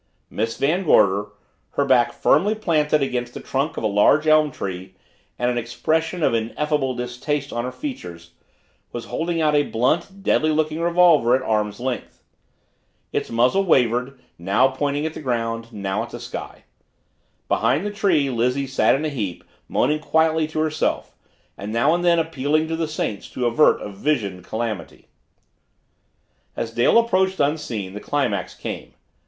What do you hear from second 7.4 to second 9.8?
on her features, was holding out a